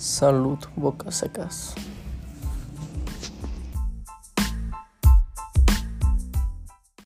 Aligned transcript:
Salud, 0.00 0.58
bocas 0.76 1.16
secas. 1.16 1.74